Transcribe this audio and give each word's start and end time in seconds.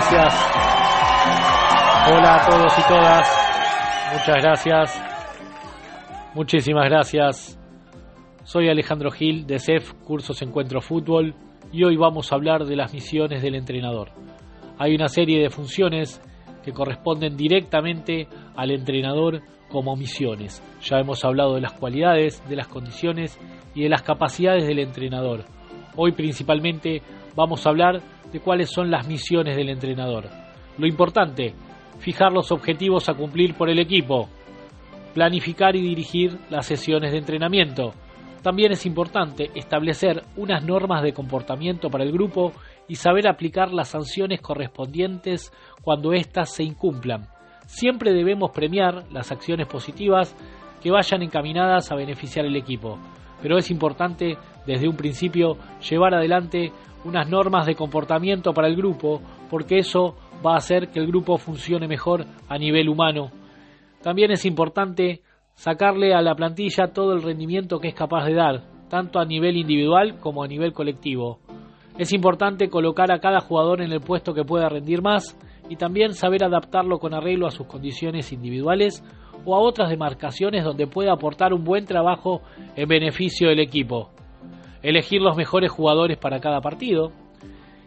gracias. 0.00 0.34
Hola 2.10 2.36
a 2.36 2.48
todos 2.48 2.78
y 2.78 2.82
todas. 2.88 3.28
Muchas 4.12 4.42
gracias. 4.42 5.02
Muchísimas 6.34 6.88
gracias. 6.88 7.58
Soy 8.44 8.68
Alejandro 8.68 9.10
Gil 9.10 9.46
de 9.46 9.58
CEF 9.58 9.92
Cursos 10.04 10.40
Encuentro 10.40 10.80
Fútbol 10.80 11.34
y 11.70 11.84
hoy 11.84 11.96
vamos 11.96 12.32
a 12.32 12.36
hablar 12.36 12.64
de 12.64 12.76
las 12.76 12.94
misiones 12.94 13.42
del 13.42 13.54
entrenador. 13.54 14.10
Hay 14.78 14.94
una 14.94 15.08
serie 15.08 15.42
de 15.42 15.50
funciones 15.50 16.22
que 16.64 16.72
corresponden 16.72 17.36
directamente 17.36 18.26
al 18.56 18.70
entrenador 18.70 19.42
como 19.68 19.96
misiones. 19.96 20.62
Ya 20.82 20.98
hemos 20.98 21.24
hablado 21.24 21.56
de 21.56 21.60
las 21.60 21.74
cualidades, 21.74 22.42
de 22.48 22.56
las 22.56 22.68
condiciones 22.68 23.38
y 23.74 23.82
de 23.82 23.90
las 23.90 24.02
capacidades 24.02 24.66
del 24.66 24.78
entrenador. 24.78 25.44
Hoy 25.94 26.12
principalmente 26.12 27.02
vamos 27.36 27.66
a 27.66 27.70
hablar 27.70 28.00
de 28.32 28.40
cuáles 28.40 28.70
son 28.70 28.90
las 28.90 29.06
misiones 29.06 29.56
del 29.56 29.68
entrenador. 29.68 30.28
Lo 30.78 30.86
importante, 30.86 31.54
fijar 31.98 32.32
los 32.32 32.52
objetivos 32.52 33.08
a 33.08 33.14
cumplir 33.14 33.54
por 33.54 33.68
el 33.68 33.78
equipo, 33.78 34.28
planificar 35.14 35.76
y 35.76 35.82
dirigir 35.82 36.38
las 36.48 36.66
sesiones 36.66 37.12
de 37.12 37.18
entrenamiento. 37.18 37.92
También 38.42 38.72
es 38.72 38.86
importante 38.86 39.50
establecer 39.54 40.22
unas 40.36 40.64
normas 40.64 41.02
de 41.02 41.12
comportamiento 41.12 41.90
para 41.90 42.04
el 42.04 42.12
grupo 42.12 42.52
y 42.88 42.94
saber 42.94 43.28
aplicar 43.28 43.70
las 43.72 43.88
sanciones 43.88 44.40
correspondientes 44.40 45.52
cuando 45.82 46.12
éstas 46.12 46.54
se 46.54 46.62
incumplan. 46.62 47.26
Siempre 47.66 48.12
debemos 48.12 48.50
premiar 48.50 49.04
las 49.12 49.30
acciones 49.30 49.66
positivas 49.66 50.34
que 50.82 50.90
vayan 50.90 51.22
encaminadas 51.22 51.92
a 51.92 51.96
beneficiar 51.96 52.46
el 52.46 52.56
equipo, 52.56 52.98
pero 53.42 53.58
es 53.58 53.70
importante 53.70 54.36
desde 54.66 54.88
un 54.88 54.96
principio 54.96 55.56
llevar 55.88 56.14
adelante 56.14 56.72
unas 57.04 57.28
normas 57.28 57.66
de 57.66 57.74
comportamiento 57.74 58.52
para 58.52 58.68
el 58.68 58.76
grupo, 58.76 59.20
porque 59.48 59.78
eso 59.78 60.16
va 60.44 60.54
a 60.54 60.58
hacer 60.58 60.88
que 60.88 61.00
el 61.00 61.06
grupo 61.06 61.38
funcione 61.38 61.88
mejor 61.88 62.26
a 62.48 62.58
nivel 62.58 62.88
humano. 62.88 63.30
También 64.02 64.30
es 64.30 64.44
importante 64.44 65.22
sacarle 65.54 66.14
a 66.14 66.22
la 66.22 66.34
plantilla 66.34 66.92
todo 66.92 67.12
el 67.12 67.22
rendimiento 67.22 67.80
que 67.80 67.88
es 67.88 67.94
capaz 67.94 68.24
de 68.24 68.34
dar, 68.34 68.62
tanto 68.88 69.18
a 69.18 69.24
nivel 69.24 69.56
individual 69.56 70.18
como 70.20 70.42
a 70.42 70.48
nivel 70.48 70.72
colectivo. 70.72 71.38
Es 71.98 72.12
importante 72.12 72.70
colocar 72.70 73.12
a 73.12 73.20
cada 73.20 73.40
jugador 73.40 73.82
en 73.82 73.92
el 73.92 74.00
puesto 74.00 74.32
que 74.32 74.44
pueda 74.44 74.68
rendir 74.68 75.02
más 75.02 75.36
y 75.68 75.76
también 75.76 76.14
saber 76.14 76.44
adaptarlo 76.44 76.98
con 76.98 77.14
arreglo 77.14 77.46
a 77.46 77.50
sus 77.50 77.66
condiciones 77.66 78.32
individuales 78.32 79.04
o 79.44 79.54
a 79.54 79.60
otras 79.60 79.90
demarcaciones 79.90 80.64
donde 80.64 80.86
pueda 80.86 81.12
aportar 81.12 81.52
un 81.52 81.64
buen 81.64 81.84
trabajo 81.84 82.42
en 82.76 82.88
beneficio 82.88 83.48
del 83.48 83.60
equipo 83.60 84.10
elegir 84.82 85.20
los 85.20 85.36
mejores 85.36 85.70
jugadores 85.70 86.18
para 86.18 86.40
cada 86.40 86.60
partido. 86.60 87.12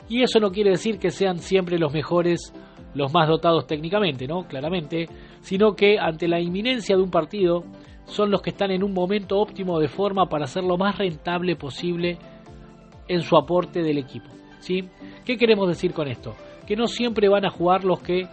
Y 0.09 0.21
eso 0.21 0.39
no 0.39 0.51
quiere 0.51 0.71
decir 0.71 0.99
que 0.99 1.11
sean 1.11 1.39
siempre 1.39 1.79
los 1.79 1.93
mejores, 1.93 2.53
los 2.93 3.13
más 3.13 3.27
dotados 3.27 3.65
técnicamente, 3.65 4.27
¿no? 4.27 4.43
Claramente, 4.47 5.07
sino 5.41 5.75
que 5.75 5.97
ante 5.97 6.27
la 6.27 6.39
inminencia 6.39 6.95
de 6.95 7.01
un 7.01 7.09
partido 7.09 7.63
son 8.05 8.29
los 8.29 8.41
que 8.41 8.49
están 8.49 8.71
en 8.71 8.83
un 8.83 8.93
momento 8.93 9.39
óptimo 9.39 9.79
de 9.79 9.87
forma 9.87 10.27
para 10.27 10.45
ser 10.45 10.63
lo 10.63 10.77
más 10.77 10.97
rentable 10.97 11.55
posible 11.55 12.17
en 13.07 13.21
su 13.21 13.37
aporte 13.37 13.81
del 13.81 13.97
equipo. 13.97 14.29
¿sí? 14.59 14.89
¿Qué 15.25 15.37
queremos 15.37 15.67
decir 15.69 15.93
con 15.93 16.07
esto? 16.07 16.35
Que 16.67 16.75
no 16.75 16.87
siempre 16.87 17.29
van 17.29 17.45
a 17.45 17.49
jugar 17.49 17.85
los 17.85 18.01
que 18.01 18.27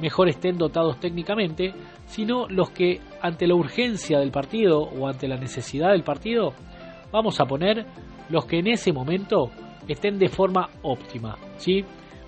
mejor 0.00 0.28
estén 0.28 0.58
dotados 0.58 0.98
técnicamente, 0.98 1.74
sino 2.06 2.48
los 2.48 2.70
que 2.70 3.00
ante 3.20 3.46
la 3.46 3.54
urgencia 3.54 4.18
del 4.18 4.30
partido 4.30 4.80
o 4.80 5.08
ante 5.08 5.28
la 5.28 5.36
necesidad 5.36 5.90
del 5.90 6.02
partido 6.02 6.52
vamos 7.12 7.40
a 7.40 7.44
poner 7.44 7.86
los 8.28 8.46
que 8.46 8.58
en 8.58 8.68
ese 8.68 8.92
momento 8.92 9.50
estén 9.86 10.18
de 10.18 10.28
forma 10.28 10.68
óptima. 10.82 11.36
¿sí? 11.56 11.84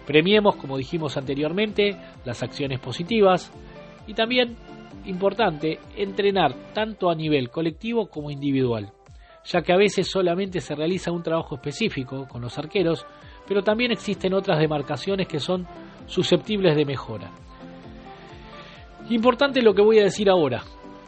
Premiemos, 0.06 0.56
como 0.56 0.76
dijimos 0.76 1.16
anteriormente, 1.16 1.97
las 2.25 2.42
acciones 2.42 2.78
positivas 2.80 3.52
y 4.06 4.14
también, 4.14 4.56
importante, 5.06 5.78
entrenar 5.96 6.54
tanto 6.75 7.10
a 7.10 7.14
nivel 7.14 7.50
colectivo 7.50 8.08
como 8.08 8.31
individual, 8.31 8.92
ya 9.44 9.62
que 9.62 9.72
a 9.72 9.78
veces 9.78 10.10
solamente 10.10 10.60
se 10.60 10.75
realiza 10.75 11.10
un 11.12 11.22
trabajo 11.22 11.54
específico 11.54 12.26
con 12.28 12.42
los 12.42 12.58
arqueros, 12.58 13.06
pero 13.46 13.62
también 13.62 13.92
existen 13.92 14.34
otras 14.34 14.58
demarcaciones 14.58 15.26
que 15.26 15.41
son 15.41 15.66
susceptibles 16.06 16.76
de 16.76 16.84
mejora. 16.84 17.31
Importante 19.10 19.60
lo 19.60 19.75
que 19.75 19.82
voy 19.82 19.98
a 19.98 20.04
decir 20.04 20.31
ahora, 20.31 20.62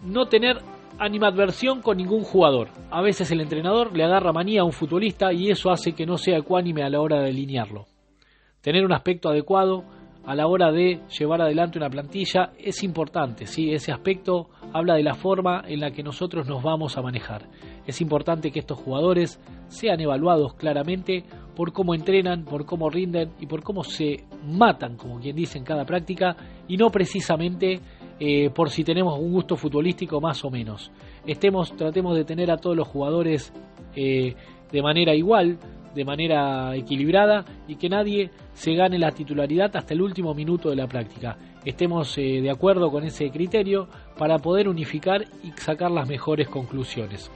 no 0.05 0.27
tener 0.27 0.59
animadversión 0.99 1.81
con 1.81 1.97
ningún 1.97 2.25
jugador. 2.25 2.69
A 2.91 3.01
veces 3.01 3.31
el 3.31 3.41
entrenador 3.41 3.97
le 3.97 4.05
agarra 4.05 4.33
manía 4.33 4.61
a 4.61 4.65
un 4.65 4.73
futbolista 4.73 5.33
y 5.33 5.51
eso 5.51 5.71
hace 5.71 5.95
que 5.95 6.05
no 6.05 6.19
sea 6.19 6.37
ecuánime 6.37 6.83
a 6.83 6.91
la 6.91 7.01
hora 7.01 7.23
de 7.23 7.31
alinearlo. 7.31 7.87
Tener 8.61 8.85
un 8.85 8.93
aspecto 8.93 9.31
adecuado 9.31 9.85
a 10.27 10.35
la 10.35 10.47
hora 10.49 10.73
de 10.73 11.01
llevar 11.19 11.41
adelante 11.41 11.79
una 11.79 11.89
plantilla 11.89 12.51
es 12.59 12.83
importante, 12.83 13.47
¿sí? 13.47 13.73
ese 13.73 13.93
aspecto 13.93 14.49
habla 14.73 14.95
de 14.97 15.05
la 15.05 15.15
forma 15.15 15.63
en 15.67 15.81
la 15.81 15.93
que 15.93 16.03
nosotros 16.03 16.49
nos 16.49 16.63
vamos 16.65 16.99
a 16.99 17.03
manejar. 17.03 17.49
Es 17.87 18.01
importante 18.01 18.51
que 18.51 18.59
estos 18.59 18.79
jugadores 18.79 19.41
sean 19.69 20.01
evaluados 20.01 20.55
claramente 20.55 21.25
por 21.55 21.73
cómo 21.73 21.95
entrenan, 21.95 22.45
por 22.45 22.67
cómo 22.67 22.91
rinden 22.91 23.31
y 23.39 23.47
por 23.47 23.63
cómo 23.63 23.85
se 23.85 24.25
matan, 24.45 24.97
como 24.97 25.21
quien 25.21 25.37
dice 25.37 25.59
en 25.59 25.65
cada 25.65 25.85
práctica, 25.85 26.37
y 26.69 26.77
no 26.77 26.91
precisamente 26.91 27.81
eh, 28.19 28.51
por 28.51 28.71
si 28.71 28.83
tenemos 28.83 29.19
un 29.19 29.31
gusto 29.31 29.57
futbolístico 29.57 30.21
más 30.21 30.45
o 30.45 30.51
menos. 30.51 30.91
Estemos, 31.27 31.75
tratemos 31.77 32.17
de 32.17 32.25
tener 32.25 32.51
a 32.51 32.57
todos 32.57 32.77
los 32.77 32.89
jugadores 32.89 33.53
eh, 33.95 34.35
de 34.73 34.83
manera 34.83 35.15
igual, 35.15 35.59
de 35.95 36.05
manera 36.05 36.75
equilibrada 36.77 37.45
y 37.67 37.77
que 37.77 37.89
nadie 37.89 38.31
se 38.53 38.75
gane 38.75 38.99
la 38.99 39.13
titularidad 39.13 39.75
hasta 39.77 39.95
el 39.95 40.03
último 40.03 40.35
minuto 40.35 40.71
de 40.71 40.77
la 40.77 40.87
práctica. 40.87 41.37
Estemos 41.65 42.17
eh, 42.19 42.41
de 42.41 42.51
acuerdo 42.51 42.91
con 42.91 43.05
ese 43.05 43.31
criterio 43.31 43.89
para 44.19 44.39
poder 44.39 44.69
unificar 44.69 45.25
y 45.43 45.51
sacar 45.53 45.91
las 45.91 46.09
mejores 46.09 46.49
conclusiones. 46.49 47.31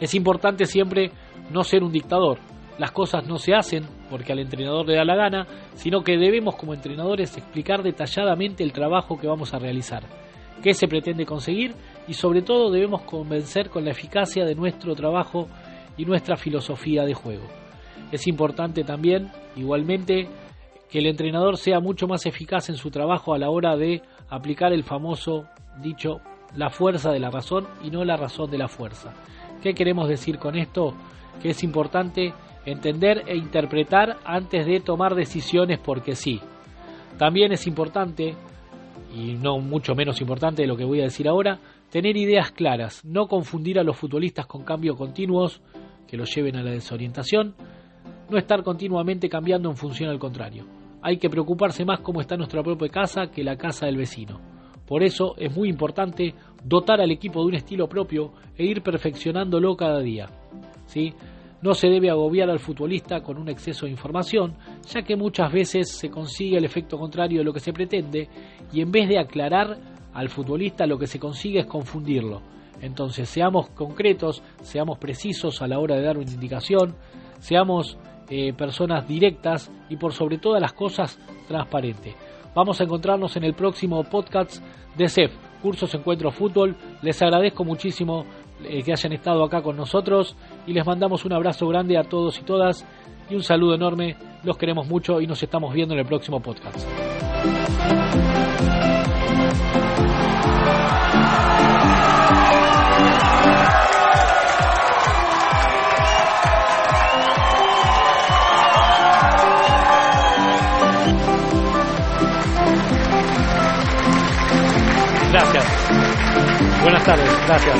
Es 0.00 0.14
importante 0.14 0.64
siempre 0.64 1.10
no 1.50 1.62
ser 1.62 1.82
un 1.82 1.92
dictador, 1.92 2.38
las 2.78 2.92
cosas 2.92 3.26
no 3.26 3.36
se 3.36 3.54
hacen 3.54 3.84
porque 4.10 4.32
al 4.32 4.40
entrenador 4.40 4.86
le 4.86 4.96
da 4.96 5.04
la 5.04 5.14
gana, 5.14 5.46
sino 5.74 6.02
que 6.02 6.18
debemos 6.18 6.56
como 6.56 6.74
entrenadores 6.74 7.36
explicar 7.36 7.82
detalladamente 7.82 8.64
el 8.64 8.72
trabajo 8.72 9.18
que 9.18 9.28
vamos 9.28 9.54
a 9.54 9.58
realizar, 9.58 10.02
qué 10.62 10.74
se 10.74 10.88
pretende 10.88 11.24
conseguir 11.24 11.74
y 12.08 12.14
sobre 12.14 12.42
todo 12.42 12.70
debemos 12.70 13.02
convencer 13.02 13.70
con 13.70 13.84
la 13.84 13.92
eficacia 13.92 14.44
de 14.44 14.54
nuestro 14.54 14.94
trabajo 14.94 15.48
y 15.96 16.04
nuestra 16.04 16.36
filosofía 16.36 17.04
de 17.04 17.14
juego. 17.14 17.44
Es 18.10 18.26
importante 18.26 18.82
también, 18.82 19.30
igualmente, 19.54 20.28
que 20.90 20.98
el 20.98 21.06
entrenador 21.06 21.56
sea 21.56 21.78
mucho 21.78 22.08
más 22.08 22.26
eficaz 22.26 22.68
en 22.68 22.76
su 22.76 22.90
trabajo 22.90 23.32
a 23.32 23.38
la 23.38 23.50
hora 23.50 23.76
de 23.76 24.02
aplicar 24.28 24.72
el 24.72 24.82
famoso 24.82 25.46
dicho 25.80 26.20
la 26.56 26.70
fuerza 26.70 27.12
de 27.12 27.20
la 27.20 27.30
razón 27.30 27.68
y 27.82 27.90
no 27.90 28.04
la 28.04 28.16
razón 28.16 28.50
de 28.50 28.58
la 28.58 28.68
fuerza. 28.68 29.14
¿Qué 29.62 29.74
queremos 29.74 30.08
decir 30.08 30.38
con 30.38 30.56
esto? 30.56 30.94
Que 31.42 31.50
es 31.50 31.62
importante 31.62 32.32
entender 32.64 33.24
e 33.26 33.36
interpretar 33.36 34.18
antes 34.24 34.66
de 34.66 34.80
tomar 34.80 35.14
decisiones 35.14 35.78
porque 35.78 36.14
sí. 36.14 36.40
También 37.18 37.52
es 37.52 37.66
importante, 37.66 38.34
y 39.14 39.34
no 39.34 39.58
mucho 39.58 39.94
menos 39.94 40.20
importante 40.20 40.62
de 40.62 40.68
lo 40.68 40.76
que 40.76 40.84
voy 40.84 41.00
a 41.00 41.04
decir 41.04 41.28
ahora, 41.28 41.58
tener 41.90 42.16
ideas 42.16 42.52
claras, 42.52 43.04
no 43.04 43.26
confundir 43.26 43.78
a 43.78 43.84
los 43.84 43.96
futbolistas 43.96 44.46
con 44.46 44.64
cambios 44.64 44.96
continuos 44.96 45.60
que 46.06 46.16
los 46.16 46.34
lleven 46.34 46.56
a 46.56 46.62
la 46.62 46.70
desorientación, 46.70 47.54
no 48.30 48.38
estar 48.38 48.62
continuamente 48.62 49.28
cambiando 49.28 49.68
en 49.68 49.76
función 49.76 50.08
al 50.08 50.18
contrario. 50.18 50.64
Hay 51.02 51.18
que 51.18 51.30
preocuparse 51.30 51.84
más 51.84 52.00
cómo 52.00 52.20
está 52.20 52.36
nuestra 52.36 52.62
propia 52.62 52.88
casa 52.88 53.30
que 53.30 53.44
la 53.44 53.56
casa 53.56 53.86
del 53.86 53.96
vecino. 53.96 54.40
Por 54.86 55.02
eso 55.02 55.34
es 55.36 55.54
muy 55.54 55.68
importante 55.68 56.34
dotar 56.64 57.00
al 57.00 57.10
equipo 57.10 57.40
de 57.40 57.46
un 57.46 57.54
estilo 57.54 57.88
propio 57.88 58.32
e 58.56 58.64
ir 58.64 58.82
perfeccionándolo 58.82 59.76
cada 59.76 60.00
día. 60.00 60.28
¿sí? 60.86 61.14
No 61.62 61.74
se 61.74 61.88
debe 61.88 62.10
agobiar 62.10 62.50
al 62.50 62.58
futbolista 62.58 63.22
con 63.22 63.36
un 63.36 63.48
exceso 63.48 63.86
de 63.86 63.92
información, 63.92 64.54
ya 64.88 65.02
que 65.02 65.16
muchas 65.16 65.52
veces 65.52 65.90
se 65.90 66.10
consigue 66.10 66.56
el 66.56 66.64
efecto 66.64 66.98
contrario 66.98 67.38
de 67.38 67.44
lo 67.44 67.52
que 67.52 67.60
se 67.60 67.72
pretende 67.72 68.28
y 68.72 68.80
en 68.80 68.90
vez 68.90 69.08
de 69.08 69.18
aclarar 69.18 69.78
al 70.12 70.28
futbolista 70.28 70.86
lo 70.86 70.98
que 70.98 71.06
se 71.06 71.18
consigue 71.18 71.60
es 71.60 71.66
confundirlo. 71.66 72.42
Entonces 72.80 73.28
seamos 73.28 73.68
concretos, 73.70 74.42
seamos 74.62 74.98
precisos 74.98 75.60
a 75.60 75.66
la 75.66 75.78
hora 75.78 75.96
de 75.96 76.02
dar 76.02 76.16
una 76.16 76.30
indicación, 76.30 76.94
seamos 77.38 77.98
eh, 78.30 78.52
personas 78.54 79.06
directas 79.06 79.70
y 79.88 79.96
por 79.96 80.12
sobre 80.14 80.38
todas 80.38 80.62
las 80.62 80.72
cosas 80.72 81.18
transparentes. 81.46 82.14
Vamos 82.54 82.80
a 82.80 82.84
encontrarnos 82.84 83.36
en 83.36 83.44
el 83.44 83.54
próximo 83.54 84.02
podcast 84.04 84.62
de 84.96 85.08
CEF, 85.08 85.32
Cursos 85.62 85.94
Encuentro 85.94 86.30
Fútbol. 86.30 86.76
Les 87.02 87.20
agradezco 87.22 87.64
muchísimo 87.64 88.24
eh, 88.64 88.82
que 88.82 88.92
hayan 88.92 89.12
estado 89.12 89.44
acá 89.44 89.62
con 89.62 89.76
nosotros 89.76 90.36
y 90.66 90.72
les 90.72 90.84
mandamos 90.84 91.24
un 91.24 91.32
abrazo 91.32 91.68
grande 91.68 91.96
a 91.96 92.04
todos 92.04 92.38
y 92.38 92.42
todas 92.42 92.84
y 93.28 93.34
un 93.34 93.42
saludo 93.42 93.74
enorme. 93.74 94.16
Los 94.42 94.56
queremos 94.56 94.86
mucho 94.88 95.20
y 95.20 95.26
nos 95.26 95.42
estamos 95.42 95.72
viendo 95.72 95.94
en 95.94 96.00
el 96.00 96.06
próximo 96.06 96.40
podcast. 96.40 96.80
Gracias. 115.30 115.64
Buenas 116.82 117.04
tardes. 117.04 117.30
Gracias. 117.46 117.78